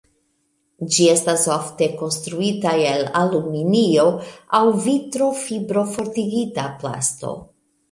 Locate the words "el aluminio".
2.93-4.07